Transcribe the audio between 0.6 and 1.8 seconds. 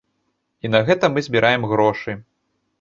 І на гэта мы збіраем